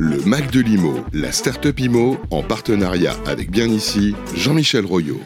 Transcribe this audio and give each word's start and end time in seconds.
Le 0.00 0.24
Mac 0.24 0.52
de 0.52 0.60
l'IMO, 0.60 0.94
la 1.12 1.32
start-up 1.32 1.80
IMO, 1.80 2.18
en 2.30 2.44
partenariat 2.44 3.14
avec 3.26 3.50
Bien 3.50 3.66
Ici, 3.66 4.14
Jean-Michel 4.32 4.86
Royot. 4.86 5.18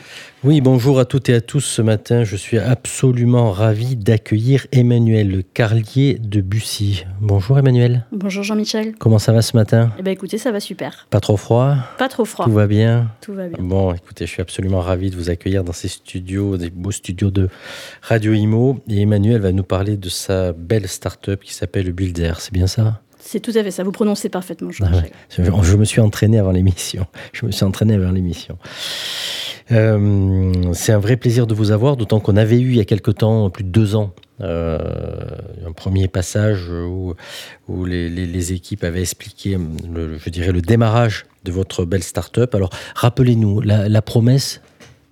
Oui, 0.44 0.62
bonjour 0.62 0.98
à 0.98 1.04
toutes 1.04 1.28
et 1.28 1.34
à 1.34 1.42
tous. 1.42 1.60
Ce 1.60 1.82
matin, 1.82 2.24
je 2.24 2.36
suis 2.36 2.56
absolument 2.56 3.50
ravi 3.50 3.96
d'accueillir 3.96 4.66
Emmanuel 4.72 5.44
Carlier 5.52 6.16
de 6.18 6.40
Bussy. 6.40 7.04
Bonjour 7.20 7.58
Emmanuel. 7.58 8.06
Bonjour 8.12 8.44
Jean-Michel. 8.44 8.94
Comment 8.98 9.18
ça 9.18 9.34
va 9.34 9.42
ce 9.42 9.54
matin? 9.58 9.92
Eh 9.98 10.02
bien 10.02 10.14
écoutez, 10.14 10.38
ça 10.38 10.52
va 10.52 10.58
super. 10.58 11.06
Pas 11.10 11.20
trop 11.20 11.36
froid? 11.36 11.76
Pas 11.98 12.08
trop 12.08 12.24
froid. 12.24 12.46
Tout 12.46 12.52
va 12.52 12.66
bien? 12.66 13.10
Tout 13.20 13.34
va 13.34 13.48
bien. 13.48 13.58
Bon, 13.60 13.92
écoutez, 13.92 14.24
je 14.24 14.30
suis 14.30 14.40
absolument 14.40 14.80
ravi 14.80 15.10
de 15.10 15.16
vous 15.16 15.28
accueillir 15.28 15.64
dans 15.64 15.74
ces 15.74 15.88
studios, 15.88 16.56
des 16.56 16.70
beaux 16.70 16.92
studios 16.92 17.30
de 17.30 17.50
Radio 18.00 18.32
Imo. 18.32 18.80
Et 18.88 19.02
Emmanuel 19.02 19.42
va 19.42 19.52
nous 19.52 19.64
parler 19.64 19.98
de 19.98 20.08
sa 20.08 20.54
belle 20.54 20.88
start-up 20.88 21.42
qui 21.44 21.52
s'appelle 21.52 21.92
Builder. 21.92 22.32
C'est 22.38 22.54
bien 22.54 22.66
ça? 22.66 23.02
C'est 23.24 23.38
tout 23.40 23.52
à 23.54 23.62
fait 23.62 23.70
ça. 23.70 23.84
Vous 23.84 23.92
prononcez 23.92 24.28
parfaitement, 24.28 24.70
Ah 24.72 24.84
Jean-Michel. 24.86 25.04
ouais. 25.04 25.12
je, 25.62 25.62
je 25.70 25.76
me 25.76 25.84
suis 25.84 26.00
entraîné 26.00 26.38
avant 26.38 26.50
l'émission. 26.50 27.06
Je 27.32 27.46
me 27.46 27.52
suis 27.52 27.64
entraîné 27.64 27.94
avant 27.94 28.10
l'émission. 28.10 28.58
Euh, 29.70 30.52
c'est 30.74 30.92
un 30.92 30.98
vrai 30.98 31.16
plaisir 31.16 31.46
de 31.46 31.54
vous 31.54 31.70
avoir, 31.70 31.96
d'autant 31.96 32.20
qu'on 32.20 32.36
avait 32.36 32.58
eu 32.60 32.70
il 32.70 32.76
y 32.76 32.80
a 32.80 32.84
quelque 32.84 33.10
temps, 33.10 33.48
plus 33.48 33.64
de 33.64 33.68
deux 33.70 33.94
ans, 33.94 34.12
euh, 34.40 34.78
un 35.66 35.72
premier 35.72 36.08
passage 36.08 36.68
où, 36.68 37.14
où 37.68 37.84
les, 37.84 38.08
les- 38.08 38.26
les 38.26 38.52
équipes 38.52 38.84
avaient 38.84 39.00
expliqué, 39.00 39.56
le, 39.92 40.18
je 40.18 40.30
dirais, 40.30 40.52
le 40.52 40.60
démarrage 40.60 41.26
de 41.44 41.52
votre 41.52 41.84
belle 41.84 42.02
start-up. 42.02 42.54
Alors, 42.54 42.70
rappelez-nous, 42.96 43.60
la, 43.60 43.88
la 43.88 44.02
promesse 44.02 44.60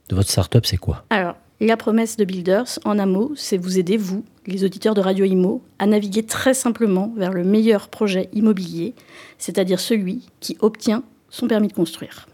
de 0.09 0.17
votre 0.17 0.29
start-up, 0.29 0.67
c'est 0.67 0.77
quoi? 0.77 1.05
Alors, 1.11 1.37
la 1.61 1.77
promesse 1.77 2.17
de 2.17 2.25
Builders, 2.25 2.79
en 2.85 2.99
un 2.99 3.07
mot, 3.07 3.33
c'est 3.37 3.57
vous 3.57 3.79
aider, 3.79 3.97
vous, 3.97 4.25
les 4.47 4.65
auditeurs 4.65 4.95
de 4.95 5.01
Radio 5.01 5.25
Imo, 5.25 5.63
à 5.79 5.87
naviguer 5.87 6.23
très 6.25 6.55
simplement 6.55 7.13
vers 7.17 7.33
le 7.33 7.45
meilleur 7.45 7.89
projet 7.89 8.29
immobilier, 8.33 8.95
c'est-à-dire 9.39 9.81
celui 9.81 10.27
qui 10.41 10.57
obtient 10.61 11.03
son 11.29 11.47
permis 11.47 11.69
de 11.69 11.73
construire. 11.73 12.27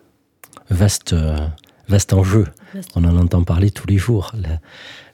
Vaste, 0.71 1.13
euh, 1.13 1.37
vaste 1.89 2.13
enjeu. 2.13 2.47
Vaste. 2.75 2.91
On 2.97 3.05
en 3.05 3.17
entend 3.17 3.43
parler 3.45 3.71
tous 3.71 3.87
les 3.87 3.99
jours. 3.99 4.33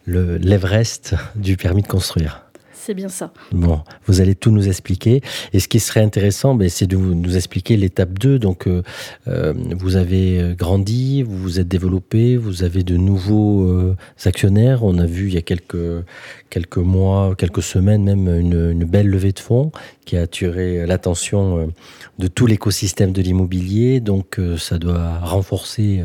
Le- 0.06 0.36
L'Everest 0.36 1.14
du 1.36 1.56
permis 1.56 1.82
de 1.82 1.86
construire. 1.88 2.44
C'est 2.84 2.94
bien 2.94 3.08
ça. 3.08 3.32
Bon, 3.52 3.82
vous 4.06 4.20
allez 4.20 4.34
tout 4.34 4.50
nous 4.50 4.66
expliquer. 4.66 5.20
Et 5.52 5.60
ce 5.60 5.68
qui 5.68 5.78
serait 5.78 6.00
intéressant, 6.00 6.56
ben, 6.56 6.68
c'est 6.68 6.88
de 6.88 6.96
vous- 6.96 7.14
nous 7.14 7.36
expliquer 7.36 7.76
l'étape 7.76 8.18
2. 8.18 8.40
Donc, 8.40 8.66
euh, 8.66 8.82
euh, 9.28 9.54
vous 9.78 9.94
avez 9.94 10.40
euh, 10.40 10.54
grandi, 10.54 11.22
vous 11.22 11.38
vous 11.38 11.60
êtes 11.60 11.68
développé, 11.68 12.36
vous 12.36 12.64
avez 12.64 12.82
de 12.82 12.96
nouveaux 12.96 13.94
actionnaires. 14.24 14.82
On 14.82 14.98
a 14.98 15.06
vu 15.06 15.28
il 15.28 15.34
y 15.34 15.36
a 15.36 15.42
quelques, 15.42 16.04
quelques 16.50 16.78
mois, 16.78 17.36
quelques 17.38 17.62
semaines 17.62 18.02
même, 18.02 18.26
une, 18.26 18.82
belle 18.84 19.06
levée 19.06 19.30
de 19.30 19.38
fonds 19.38 19.70
qui 20.04 20.16
a 20.16 20.22
attiré 20.22 20.84
l'attention 20.84 21.72
de 22.18 22.26
tout 22.26 22.46
l'écosystème 22.46 23.12
de 23.12 23.22
l'immobilier. 23.22 24.00
Donc, 24.00 24.40
ça 24.58 24.78
doit 24.78 25.20
renforcer 25.20 26.02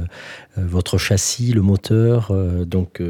votre 0.56 1.00
châssis, 1.00 1.54
le 1.54 1.64
moteur. 1.64 2.32
donc, 2.68 3.02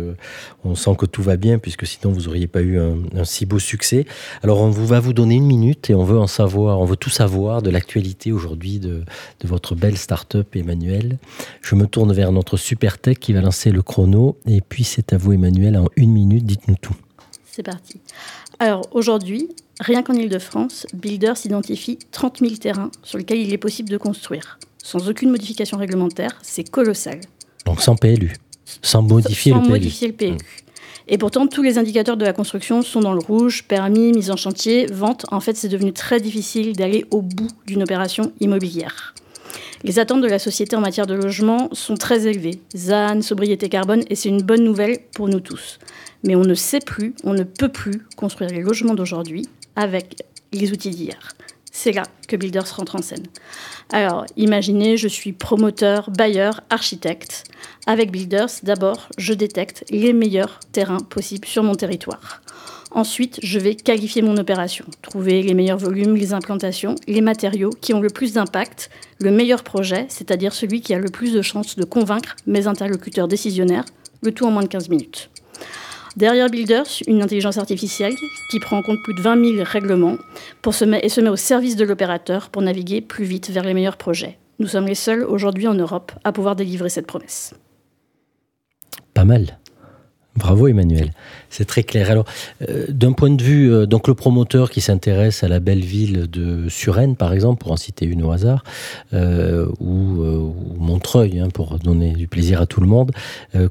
on 0.63 0.75
sent 0.75 0.95
que 0.97 1.05
tout 1.05 1.21
va 1.21 1.35
bien, 1.35 1.59
puisque 1.59 1.85
sinon 1.85 2.13
vous 2.13 2.21
n'auriez 2.21 2.47
pas 2.47 2.61
eu 2.61 2.79
un, 2.79 2.95
un 3.15 3.25
si 3.25 3.45
beau 3.45 3.56
succès. 3.59 4.05
Alors, 4.43 4.61
on 4.61 4.69
vous 4.69 4.85
va 4.85 4.99
vous 4.99 5.13
donner 5.13 5.35
une 5.35 5.45
minute 5.45 5.89
et 5.89 5.95
on 5.95 6.03
veut 6.03 6.17
en 6.17 6.27
savoir, 6.27 6.79
on 6.79 6.85
veut 6.85 6.95
tout 6.95 7.09
savoir 7.09 7.61
de 7.61 7.69
l'actualité 7.69 8.31
aujourd'hui 8.31 8.79
de, 8.79 9.03
de 9.39 9.47
votre 9.47 9.75
belle 9.75 9.97
start-up, 9.97 10.55
Emmanuel. 10.55 11.17
Je 11.61 11.75
me 11.75 11.87
tourne 11.87 12.13
vers 12.13 12.31
notre 12.31 12.57
super 12.57 12.97
tech 12.97 13.17
qui 13.19 13.33
va 13.33 13.41
lancer 13.41 13.71
le 13.71 13.81
chrono. 13.81 14.37
Et 14.45 14.61
puis, 14.61 14.83
c'est 14.83 15.13
à 15.13 15.17
vous, 15.17 15.33
Emmanuel, 15.33 15.77
en 15.77 15.87
une 15.95 16.11
minute, 16.11 16.45
dites-nous 16.45 16.77
tout. 16.81 16.95
C'est 17.45 17.63
parti. 17.63 17.99
Alors, 18.59 18.87
aujourd'hui, 18.91 19.49
rien 19.79 20.03
qu'en 20.03 20.13
Ile-de-France, 20.13 20.87
Builders 20.93 21.45
identifie 21.45 21.99
30 22.11 22.39
000 22.39 22.55
terrains 22.55 22.91
sur 23.03 23.17
lesquels 23.17 23.39
il 23.39 23.53
est 23.53 23.57
possible 23.57 23.89
de 23.89 23.97
construire. 23.97 24.59
Sans 24.83 25.09
aucune 25.09 25.29
modification 25.31 25.77
réglementaire, 25.77 26.37
c'est 26.41 26.69
colossal. 26.69 27.19
Donc, 27.65 27.81
sans 27.81 27.95
PLU, 27.95 28.33
sans 28.81 29.01
modifier 29.01 29.51
sans 29.51 29.57
le 29.57 29.63
PLU. 29.63 29.71
modifier 29.71 30.07
le 30.07 30.13
PLU. 30.13 30.37
Et 31.07 31.17
pourtant, 31.17 31.47
tous 31.47 31.63
les 31.63 31.77
indicateurs 31.77 32.17
de 32.17 32.25
la 32.25 32.33
construction 32.33 32.81
sont 32.81 32.99
dans 32.99 33.13
le 33.13 33.19
rouge, 33.19 33.63
permis, 33.63 34.11
mise 34.11 34.31
en 34.31 34.35
chantier, 34.35 34.87
vente. 34.87 35.25
En 35.31 35.39
fait, 35.39 35.55
c'est 35.55 35.69
devenu 35.69 35.93
très 35.93 36.19
difficile 36.19 36.75
d'aller 36.75 37.05
au 37.11 37.21
bout 37.21 37.49
d'une 37.65 37.83
opération 37.83 38.33
immobilière. 38.39 39.13
Les 39.83 39.99
attentes 39.99 40.21
de 40.21 40.27
la 40.27 40.39
société 40.39 40.75
en 40.75 40.81
matière 40.81 41.05
de 41.05 41.13
logement 41.13 41.69
sont 41.71 41.95
très 41.95 42.27
élevées. 42.27 42.59
ZAN, 42.75 43.21
sobriété 43.21 43.69
carbone, 43.69 44.03
et 44.09 44.15
c'est 44.15 44.29
une 44.29 44.41
bonne 44.41 44.63
nouvelle 44.63 44.97
pour 45.13 45.29
nous 45.29 45.39
tous. 45.39 45.79
Mais 46.23 46.35
on 46.35 46.43
ne 46.43 46.55
sait 46.55 46.79
plus, 46.79 47.13
on 47.23 47.33
ne 47.33 47.43
peut 47.43 47.69
plus 47.69 48.01
construire 48.15 48.49
les 48.49 48.61
logements 48.61 48.95
d'aujourd'hui 48.95 49.47
avec 49.75 50.23
les 50.51 50.71
outils 50.71 50.89
d'hier. 50.89 51.35
C'est 51.79 51.91
là 51.91 52.01
que 52.27 52.35
Builders 52.35 52.75
rentre 52.75 52.95
en 52.95 53.03
scène. 53.03 53.27
Alors, 53.91 54.25
imaginez, 54.35 54.97
je 54.97 55.07
suis 55.07 55.31
promoteur, 55.31 56.09
bailleur, 56.09 56.61
architecte. 56.71 57.43
Avec 57.85 58.09
Builders, 58.09 58.49
d'abord, 58.63 59.09
je 59.19 59.35
détecte 59.35 59.85
les 59.91 60.11
meilleurs 60.11 60.59
terrains 60.71 60.97
possibles 60.97 61.47
sur 61.47 61.61
mon 61.61 61.75
territoire. 61.75 62.41
Ensuite, 62.89 63.39
je 63.43 63.59
vais 63.59 63.75
qualifier 63.75 64.23
mon 64.23 64.37
opération, 64.37 64.85
trouver 65.03 65.43
les 65.43 65.53
meilleurs 65.53 65.77
volumes, 65.77 66.15
les 66.15 66.33
implantations, 66.33 66.95
les 67.05 67.21
matériaux 67.21 67.69
qui 67.79 67.93
ont 67.93 68.01
le 68.01 68.09
plus 68.09 68.33
d'impact, 68.33 68.89
le 69.19 69.29
meilleur 69.29 69.61
projet, 69.61 70.07
c'est-à-dire 70.09 70.55
celui 70.55 70.81
qui 70.81 70.95
a 70.95 70.99
le 70.99 71.11
plus 71.11 71.31
de 71.31 71.43
chances 71.43 71.75
de 71.75 71.85
convaincre 71.85 72.35
mes 72.47 72.65
interlocuteurs 72.65 73.27
décisionnaires, 73.27 73.85
le 74.23 74.31
tout 74.31 74.47
en 74.47 74.51
moins 74.51 74.63
de 74.63 74.67
15 74.67 74.89
minutes. 74.89 75.29
Derrière 76.17 76.49
Builders, 76.49 76.87
une 77.05 77.21
intelligence 77.21 77.59
artificielle 77.59 78.15
qui 78.49 78.59
prend 78.59 78.79
en 78.79 78.81
compte 78.81 78.97
plus 79.03 79.13
de 79.13 79.21
20 79.21 79.57
000 79.57 79.63
règlements 79.63 80.17
et 80.65 81.09
se 81.09 81.21
met 81.21 81.29
au 81.29 81.35
service 81.35 81.75
de 81.75 81.85
l'opérateur 81.85 82.49
pour 82.49 82.63
naviguer 82.63 83.01
plus 83.01 83.23
vite 83.23 83.51
vers 83.51 83.63
les 83.63 83.75
meilleurs 83.75 83.97
projets. 83.97 84.39
Nous 84.57 84.65
sommes 84.65 84.87
les 84.87 84.95
seuls 84.95 85.23
aujourd'hui 85.23 85.67
en 85.67 85.75
Europe 85.75 86.11
à 86.23 86.31
pouvoir 86.31 86.55
délivrer 86.55 86.89
cette 86.89 87.05
promesse. 87.05 87.53
Pas 89.13 89.25
mal. 89.25 89.59
Bravo 90.37 90.67
Emmanuel, 90.67 91.11
c'est 91.49 91.65
très 91.65 91.83
clair. 91.83 92.09
Alors, 92.09 92.25
euh, 92.69 92.85
d'un 92.87 93.11
point 93.11 93.29
de 93.29 93.43
vue, 93.43 93.73
euh, 93.73 93.85
donc 93.85 94.07
le 94.07 94.13
promoteur 94.13 94.69
qui 94.69 94.79
s'intéresse 94.79 95.43
à 95.43 95.49
la 95.49 95.59
belle 95.59 95.83
ville 95.83 96.27
de 96.29 96.69
Suresnes, 96.69 97.15
par 97.17 97.33
exemple, 97.33 97.61
pour 97.61 97.73
en 97.73 97.75
citer 97.75 98.05
une 98.05 98.23
au 98.23 98.31
hasard, 98.31 98.63
euh, 99.13 99.67
ou, 99.79 100.23
ou 100.23 100.75
Montreuil, 100.79 101.39
hein, 101.39 101.49
pour 101.53 101.77
donner 101.79 102.13
du 102.13 102.27
plaisir 102.27 102.61
à 102.61 102.65
tout 102.65 102.79
le 102.79 102.87
monde, 102.87 103.11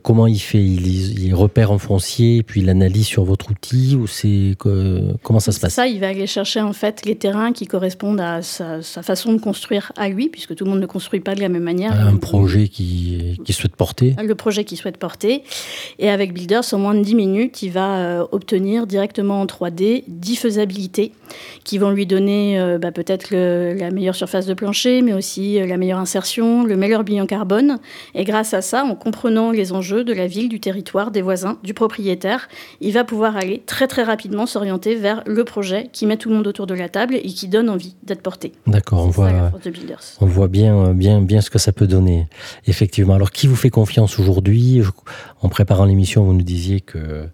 comment 0.03 0.27
il 0.27 0.38
fait? 0.38 0.62
Il, 0.62 1.19
il 1.19 1.34
repère 1.34 1.71
en 1.71 1.78
foncier, 1.78 2.43
puis 2.43 2.60
il 2.60 2.69
analyse 2.69 3.06
sur 3.06 3.25
votre 3.25 3.50
outil, 3.50 3.97
ou 3.97 4.06
c'est 4.06 4.54
comment 5.22 5.41
ça 5.41 5.53
se 5.53 5.60
passe? 5.60 5.75
Ça, 5.75 5.87
il 5.87 6.00
va 6.00 6.09
aller 6.09 6.27
chercher 6.27 6.60
en 6.60 6.75
fait 6.75 7.06
les 7.06 7.16
terrains 7.16 7.53
qui 7.53 7.66
correspondent 7.66 8.21
à 8.21 8.43
sa, 8.43 8.83
sa 8.83 9.03
façon 9.03 9.33
de 9.33 9.38
construire 9.38 9.93
à 9.97 10.09
lui, 10.09 10.28
puisque 10.28 10.54
tout 10.54 10.65
le 10.65 10.71
monde 10.71 10.81
ne 10.81 10.87
construit 10.87 11.21
pas 11.21 11.34
de 11.34 11.41
la 11.41 11.48
même 11.48 11.62
manière. 11.62 11.93
Un 11.93 12.16
projet 12.16 12.69
qui, 12.69 13.38
qui 13.44 13.53
souhaite 13.54 13.77
porter 13.77 14.15
le 14.22 14.34
projet 14.34 14.65
qu'il 14.65 14.77
souhaite 14.77 14.97
porter. 14.97 15.43
Et 15.98 16.10
avec 16.10 16.33
En 16.56 16.78
moins 16.78 16.94
de 16.94 17.03
10 17.03 17.15
minutes, 17.17 17.62
il 17.62 17.71
va 17.71 17.99
euh, 17.99 18.27
obtenir 18.33 18.87
directement 18.87 19.43
en 19.43 19.47
3D 19.47 20.05
10 20.09 20.37
faisabilités 20.37 21.12
qui 21.65 21.77
vont 21.77 21.91
lui 21.91 22.06
donner 22.06 22.59
euh, 22.59 22.78
bah, 22.78 22.93
peut-être 22.93 23.31
la 23.31 23.91
meilleure 23.91 24.15
surface 24.15 24.47
de 24.47 24.55
plancher, 24.55 25.03
mais 25.03 25.12
aussi 25.12 25.61
euh, 25.61 25.66
la 25.66 25.77
meilleure 25.77 25.99
insertion, 25.99 26.65
le 26.65 26.77
meilleur 26.77 27.05
bilan 27.05 27.27
carbone. 27.27 27.78
Et 28.15 28.25
grâce 28.25 28.55
à 28.55 28.62
ça, 28.62 28.84
en 28.84 28.95
comprenant 28.95 29.50
les 29.50 29.72
enjeux 29.72 30.03
de 30.03 30.15
la 30.15 30.27
ville, 30.27 30.49
du 30.49 30.59
territoire, 30.59 31.11
des 31.11 31.21
voisins, 31.21 31.59
du 31.62 31.75
propriétaire, 31.75 32.49
il 32.81 32.93
va 32.93 33.05
pouvoir 33.05 33.37
aller 33.37 33.62
très 33.66 33.87
très 33.87 34.03
rapidement 34.03 34.47
s'orienter 34.47 34.95
vers 34.95 35.22
le 35.27 35.45
projet 35.45 35.91
qui 35.93 36.06
met 36.06 36.16
tout 36.16 36.31
le 36.31 36.37
monde 36.37 36.47
autour 36.47 36.66
de 36.66 36.75
la 36.75 36.89
table 36.89 37.16
et 37.16 37.28
qui 37.28 37.49
donne 37.49 37.69
envie 37.69 37.97
d'être 38.03 38.22
porté. 38.22 38.53
D'accord, 38.66 39.00
on 39.05 39.09
voit, 39.09 39.31
on 40.21 40.47
bien, 40.47 40.95
bien, 40.95 41.21
bien 41.21 41.41
ce 41.43 41.50
que 41.50 41.59
ça 41.59 41.72
peut 41.72 41.87
donner. 41.87 42.28
Effectivement. 42.66 43.15
Alors, 43.15 43.31
qui 43.31 43.47
vous 43.47 43.56
fait 43.56 43.71
confiance 43.71 44.19
aujourd'hui 44.19 44.83
En 45.43 45.49
préparant 45.49 45.84
l'émission, 45.84 46.25
vous 46.25 46.33
nous 46.36 46.44
disiez 46.44 46.80
que 46.80 47.28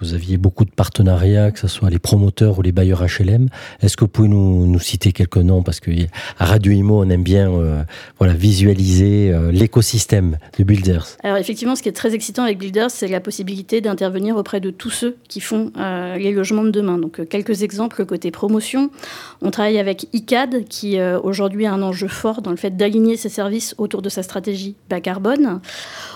vous 0.00 0.14
aviez 0.14 0.36
beaucoup 0.36 0.64
de 0.64 0.70
partenariats, 0.70 1.50
que 1.50 1.58
ce 1.58 1.68
soit 1.68 1.90
les 1.90 1.98
promoteurs 1.98 2.58
ou 2.58 2.62
les 2.62 2.72
bailleurs 2.72 3.02
HLM. 3.04 3.48
Est-ce 3.80 3.96
que 3.96 4.04
vous 4.04 4.08
pouvez 4.08 4.28
nous, 4.28 4.78
citer 4.78 5.12
quelques 5.12 5.36
noms? 5.38 5.62
Parce 5.62 5.80
que 5.80 5.90
à 6.38 6.44
Radio 6.44 6.72
Imo, 6.72 7.02
on 7.04 7.08
aime 7.10 7.22
bien 7.22 7.50
euh, 7.50 7.82
voilà, 8.18 8.34
visualiser 8.34 9.32
euh, 9.32 9.50
l'écosystème 9.50 10.38
de 10.58 10.64
Builders. 10.64 11.06
Alors 11.22 11.38
effectivement, 11.38 11.76
ce 11.76 11.82
qui 11.82 11.88
est 11.88 11.92
très 11.92 12.14
excitant 12.14 12.44
avec 12.44 12.58
Builders, 12.58 12.90
c'est 12.90 13.08
la 13.08 13.20
possibilité 13.20 13.80
d'intervenir 13.80 14.36
auprès 14.36 14.60
de 14.60 14.70
tous 14.70 14.90
ceux 14.90 15.16
qui 15.28 15.40
font 15.40 15.72
euh, 15.78 16.16
les 16.16 16.32
logements 16.32 16.64
de 16.64 16.70
demain. 16.70 16.98
Donc 16.98 17.20
euh, 17.20 17.24
quelques 17.24 17.62
exemples 17.62 18.04
côté 18.06 18.30
promotion. 18.30 18.90
On 19.42 19.50
travaille 19.50 19.78
avec 19.78 20.08
ICAD, 20.12 20.64
qui 20.68 20.98
euh, 20.98 21.20
aujourd'hui 21.20 21.66
a 21.66 21.72
un 21.72 21.82
enjeu 21.82 22.08
fort 22.08 22.42
dans 22.42 22.50
le 22.50 22.56
fait 22.56 22.76
d'aligner 22.76 23.16
ses 23.16 23.28
services 23.28 23.74
autour 23.78 24.02
de 24.02 24.08
sa 24.08 24.22
stratégie 24.22 24.74
bas 24.88 25.00
carbone. 25.00 25.60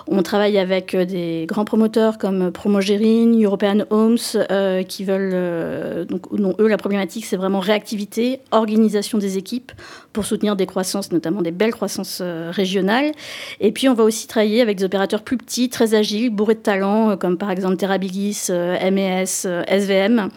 On 0.06 0.22
travaille 0.22 0.58
avec 0.58 0.94
euh, 0.94 1.04
des 1.04 1.44
grands 1.46 1.64
promoteurs 1.64 2.18
comme 2.18 2.50
Promogérine, 2.50 3.42
European 3.44 3.69
Alan 3.70 3.84
Holmes, 3.90 4.84
qui 4.88 5.04
veulent, 5.04 6.06
donc, 6.06 6.30
non, 6.32 6.54
eux, 6.58 6.66
la 6.68 6.76
problématique, 6.76 7.24
c'est 7.24 7.36
vraiment 7.36 7.60
réactivité, 7.60 8.40
organisation 8.50 9.18
des 9.18 9.38
équipes 9.38 9.72
pour 10.12 10.24
soutenir 10.24 10.56
des 10.56 10.66
croissances, 10.66 11.12
notamment 11.12 11.42
des 11.42 11.50
belles 11.50 11.72
croissances 11.72 12.20
régionales. 12.22 13.12
Et 13.60 13.72
puis, 13.72 13.88
on 13.88 13.94
va 13.94 14.04
aussi 14.04 14.26
travailler 14.26 14.60
avec 14.60 14.78
des 14.78 14.84
opérateurs 14.84 15.22
plus 15.22 15.36
petits, 15.36 15.68
très 15.68 15.94
agiles, 15.94 16.30
bourrés 16.30 16.54
de 16.54 16.60
talents, 16.60 17.16
comme 17.16 17.38
par 17.38 17.50
exemple 17.50 17.76
Terabilis, 17.76 18.48
MES, 18.50 19.46
SVM, 19.68 20.28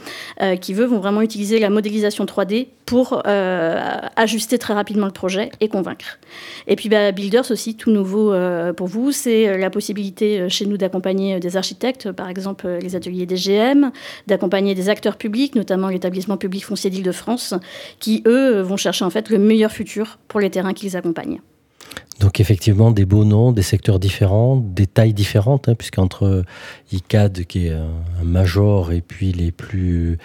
qui, 0.62 0.74
vont 0.74 1.00
vraiment 1.00 1.22
utiliser 1.22 1.60
la 1.60 1.70
modélisation 1.70 2.26
3D 2.26 2.68
pour 2.86 3.22
ajuster 4.16 4.58
très 4.58 4.74
rapidement 4.74 5.06
le 5.06 5.12
projet 5.12 5.52
et 5.60 5.70
convaincre. 5.70 6.20
Et 6.68 6.76
puis 6.76 6.90
bah, 6.90 7.12
Builders 7.12 7.52
aussi, 7.52 7.76
tout 7.76 7.92
nouveau 7.92 8.34
euh, 8.34 8.74
pour 8.74 8.88
vous, 8.88 9.12
c'est 9.12 9.48
euh, 9.48 9.58
la 9.58 9.70
possibilité 9.70 10.40
euh, 10.40 10.50
chez 10.50 10.66
nous 10.66 10.78
d'accompagner 10.78 11.40
des 11.40 11.58
architectes, 11.58 12.12
par 12.12 12.30
exemple 12.30 12.68
les 12.82 12.96
ateliers 12.96 13.26
des 13.26 13.36
GM, 13.36 13.92
d'accompagner 14.28 14.76
des 14.76 14.90
acteurs 14.90 15.18
publics, 15.18 15.56
notamment 15.56 15.90
l'établissement 15.90 16.38
public 16.38 16.66
foncier 16.66 16.90
d'Île-de-France, 16.90 17.54
qui 18.00 18.24
eux 18.28 18.62
vont 18.62 18.78
chercher 18.78 19.06
en 19.06 19.10
fait 19.10 19.30
le 19.30 19.38
meilleur 19.38 19.63
futur 19.72 20.20
pour 20.28 20.40
les 20.40 20.50
terrains 20.50 20.74
qu'ils 20.74 20.98
accompagnent. 20.98 21.40
Donc 22.20 22.40
effectivement, 22.40 22.92
des 22.92 23.06
beaux 23.06 23.26
noms, 23.26 23.52
des 23.52 23.64
secteurs 23.64 24.00
différents, 24.00 24.56
des 24.56 24.88
tailles 24.88 25.14
différentes, 25.14 25.68
hein, 25.68 25.76
puisqu'entre 25.76 26.44
ICAD, 26.92 27.46
qui 27.46 27.68
est 27.68 27.74
un 27.74 28.24
major, 28.24 28.92
et 28.92 29.02
puis 29.02 29.32
les 29.32 29.52
plus, 29.52 30.18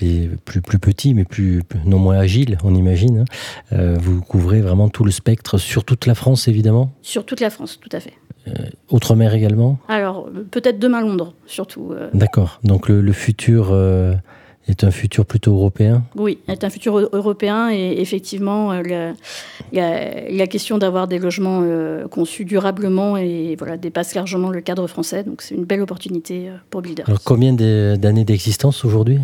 les 0.00 0.28
plus, 0.44 0.60
plus 0.60 0.78
petits, 0.78 1.14
mais 1.14 1.24
plus, 1.24 1.62
non 1.84 1.98
moins 1.98 2.18
agiles, 2.18 2.58
on 2.64 2.74
imagine, 2.74 3.20
hein, 3.20 3.24
euh, 3.72 3.96
vous 3.98 4.20
couvrez 4.20 4.60
vraiment 4.60 4.88
tout 4.88 5.04
le 5.04 5.10
spectre 5.10 5.56
sur 5.56 5.84
toute 5.84 6.06
la 6.06 6.14
France, 6.14 6.48
évidemment? 6.48 6.92
Sur 7.02 7.24
toute 7.24 7.40
la 7.40 7.50
France, 7.50 7.78
tout 7.80 7.90
à 7.92 8.00
fait. 8.00 8.14
Euh, 8.48 8.52
Outre-mer 8.90 9.34
également? 9.34 9.78
Alors, 9.88 10.28
peut-être 10.50 10.78
demain 10.78 11.00
Londres, 11.00 11.34
surtout. 11.46 11.92
Euh. 11.92 12.10
D'accord. 12.12 12.60
Donc 12.64 12.88
le, 12.88 13.00
le 13.00 13.12
futur 13.12 13.68
est 14.68 14.84
un 14.84 14.90
futur 14.90 15.24
plutôt 15.26 15.52
européen 15.52 16.02
Oui, 16.16 16.38
est 16.48 16.64
un 16.64 16.70
futur 16.70 16.98
européen 17.12 17.70
et 17.70 18.00
effectivement, 18.00 18.72
euh, 18.72 19.12
la, 19.72 20.46
question 20.46 20.78
d'avoir 20.78 21.06
des 21.08 21.18
logements 21.18 21.60
euh, 21.62 22.08
conçus 22.08 22.44
durablement 22.44 23.16
et 23.16 23.54
voilà, 23.58 23.76
dépasse 23.76 24.14
largement 24.14 24.50
le 24.50 24.60
cadre 24.60 24.86
français. 24.86 25.22
Donc 25.22 25.42
c'est 25.42 25.54
une 25.54 25.64
belle 25.64 25.82
opportunité 25.82 26.48
euh, 26.48 26.56
pour 26.70 26.82
Builders. 26.82 27.08
Alors 27.08 27.22
combien 27.24 27.52
d'années 27.52 28.24
d'existence 28.24 28.84
aujourd'hui? 28.84 29.20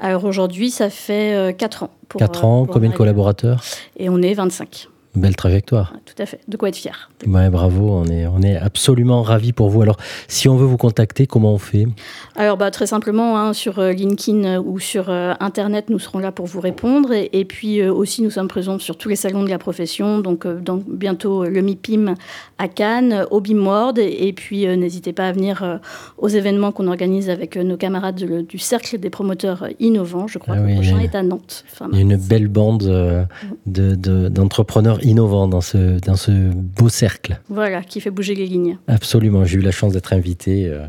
Alors 0.00 0.24
aujourd'hui, 0.24 0.70
ça 0.70 0.90
fait 0.90 1.54
4 1.56 1.84
ans. 1.84 1.90
4 2.16 2.44
ans, 2.44 2.66
combien 2.66 2.90
de 2.90 2.94
collaborateurs? 2.94 3.62
Et 3.98 4.08
on 4.08 4.20
est 4.22 4.34
25. 4.34 4.89
Belle 5.16 5.34
trajectoire. 5.34 5.94
Tout 6.06 6.22
à 6.22 6.26
fait. 6.26 6.38
De 6.46 6.56
quoi 6.56 6.68
être 6.68 6.76
fier. 6.76 7.10
Ouais, 7.26 7.50
bravo. 7.50 7.90
On 7.90 8.04
est, 8.04 8.26
on 8.28 8.42
est 8.42 8.56
absolument 8.56 9.22
ravis 9.22 9.52
pour 9.52 9.68
vous. 9.68 9.82
Alors, 9.82 9.96
si 10.28 10.48
on 10.48 10.54
veut 10.54 10.66
vous 10.66 10.76
contacter, 10.76 11.26
comment 11.26 11.52
on 11.52 11.58
fait? 11.58 11.88
Alors, 12.36 12.56
bah, 12.56 12.70
très 12.70 12.86
simplement, 12.86 13.36
hein, 13.36 13.52
sur 13.52 13.80
euh, 13.80 13.90
LinkedIn 13.90 14.60
ou 14.60 14.78
sur 14.78 15.10
euh, 15.10 15.34
Internet, 15.40 15.90
nous 15.90 15.98
serons 15.98 16.20
là 16.20 16.30
pour 16.30 16.46
vous 16.46 16.60
répondre. 16.60 17.10
Et, 17.12 17.44
puis 17.44 17.80
euh, 17.80 17.92
aussi, 17.92 18.22
nous 18.22 18.30
sommes 18.30 18.46
présents 18.46 18.78
sur 18.78 18.96
tous 18.96 19.08
les 19.08 19.16
salons 19.16 19.42
de 19.42 19.50
la 19.50 19.58
profession. 19.58 20.20
Donc, 20.20 20.46
bientôt 20.46 21.44
le 21.44 21.60
MIPIM 21.60 22.14
à 22.58 22.68
Cannes, 22.68 23.26
au 23.32 23.40
BIMWORD. 23.40 23.98
Et, 23.98 24.32
puis, 24.32 24.64
n'hésitez 24.76 25.12
pas 25.12 25.26
à 25.26 25.32
venir 25.32 25.80
aux 26.18 26.28
événements 26.28 26.70
qu'on 26.70 26.86
organise 26.86 27.30
avec 27.30 27.56
nos 27.56 27.76
camarades 27.76 28.44
du 28.46 28.58
Cercle 28.58 28.98
des 28.98 29.10
promoteurs 29.10 29.66
innovants. 29.80 30.28
Je 30.28 30.38
crois 30.38 30.54
ah 30.56 30.60
que 30.60 30.68
le 30.68 30.74
prochain 30.74 31.00
est 31.00 31.16
à 31.16 31.24
Nantes. 31.24 31.64
Il 31.90 31.96
y 31.96 31.98
a 31.98 32.02
une 32.02 32.16
belle 32.16 32.46
bande 32.46 33.26
d'entrepreneurs 33.66 34.99
innovant 35.02 35.48
dans 35.48 35.60
ce, 35.60 35.98
dans 36.00 36.16
ce 36.16 36.30
beau 36.30 36.88
cercle. 36.88 37.40
Voilà, 37.48 37.82
qui 37.82 38.00
fait 38.00 38.10
bouger 38.10 38.34
les 38.34 38.46
lignes. 38.46 38.78
Absolument, 38.88 39.44
j'ai 39.44 39.58
eu 39.58 39.62
la 39.62 39.70
chance 39.70 39.92
d'être 39.92 40.12
invité. 40.12 40.66
Euh, 40.66 40.86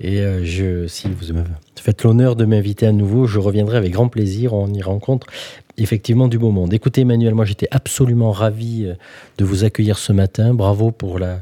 et 0.00 0.20
euh, 0.20 0.44
je, 0.44 0.86
si 0.86 1.08
vous 1.08 1.34
me 1.34 1.42
faites 1.76 2.04
l'honneur 2.04 2.36
de 2.36 2.44
m'inviter 2.44 2.86
à 2.86 2.92
nouveau, 2.92 3.26
je 3.26 3.38
reviendrai 3.38 3.76
avec 3.76 3.92
grand 3.92 4.08
plaisir. 4.08 4.52
On 4.52 4.72
y 4.72 4.82
rencontre 4.82 5.26
effectivement 5.76 6.28
du 6.28 6.38
beau 6.38 6.50
monde. 6.50 6.72
Écoutez 6.72 7.02
Emmanuel, 7.02 7.34
moi 7.34 7.44
j'étais 7.44 7.68
absolument 7.70 8.32
ravi 8.32 8.84
euh, 8.86 8.94
de 9.38 9.44
vous 9.44 9.64
accueillir 9.64 9.98
ce 9.98 10.12
matin. 10.12 10.54
Bravo 10.54 10.90
pour 10.90 11.18
la, 11.18 11.40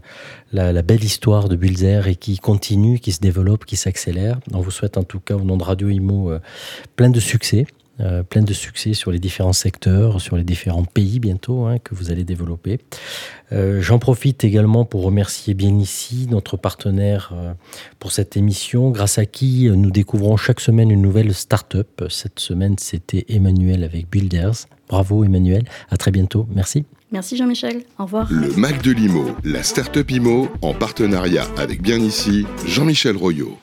la, 0.53 0.83
belle 0.83 1.05
histoire 1.05 1.49
de 1.49 1.57
Bulzer 1.57 2.09
et 2.09 2.17
qui 2.17 2.39
continue, 2.39 2.99
qui 2.99 3.13
se 3.13 3.21
développe, 3.21 3.65
qui 3.65 3.77
s'accélère. 3.77 4.39
On 4.53 4.61
vous 4.61 4.71
souhaite 4.71 4.97
en 4.97 5.05
tout 5.05 5.21
cas 5.21 5.35
au 5.35 5.43
nom 5.43 5.57
de 5.57 5.65
Radio 5.65 5.89
Imo 5.89 6.33
plein 6.97 7.11
de 7.11 7.21
succès. 7.21 7.67
Euh, 8.01 8.23
plein 8.23 8.43
de 8.43 8.53
succès 8.53 8.93
sur 8.93 9.11
les 9.11 9.19
différents 9.19 9.55
secteurs, 9.55 10.21
sur 10.21 10.37
les 10.37 10.45
différents 10.45 10.85
pays 10.85 11.19
bientôt 11.19 11.65
hein, 11.65 11.79
que 11.79 11.95
vous 11.95 12.11
allez 12.11 12.25
développer. 12.25 12.79
Euh, 13.53 13.81
j'en 13.81 13.99
profite 13.99 14.45
également 14.45 14.85
pour 14.85 15.03
remercier 15.03 15.55
bien 15.55 15.75
ici 15.79 16.27
notre 16.31 16.59
partenaire 16.59 17.33
euh, 17.33 17.55
pour 17.99 18.13
cette 18.13 18.37
émission, 18.37 18.91
grâce 18.91 19.17
à 19.17 19.25
qui 19.25 19.71
nous 19.71 19.91
découvrons 19.91 20.37
chaque 20.37 20.61
semaine 20.61 20.91
une 20.91 21.01
nouvelle 21.01 21.33
start-up. 21.33 22.05
Cette 22.11 22.39
semaine, 22.39 22.77
c'était 22.79 23.25
Emmanuel 23.31 23.83
avec 23.83 24.11
Builders. 24.11 24.67
Bravo 24.89 25.25
Emmanuel, 25.25 25.65
à 25.91 25.97
très 25.97 26.11
bientôt. 26.11 26.47
Merci. 26.55 26.85
Merci 27.13 27.37
Jean-Michel, 27.37 27.85
au 27.99 28.05
revoir. 28.05 28.31
Le 28.31 28.55
Mac 28.57 28.83
de 28.83 28.91
l'IMO, 28.91 29.31
la 29.43 29.63
start-up 29.63 30.11
IMO, 30.11 30.49
en 30.61 30.75
partenariat 30.75 31.47
avec 31.57 31.81
bien 31.81 31.99
ici, 31.99 32.45
Jean-Michel 32.67 33.17
Royot. 33.17 33.57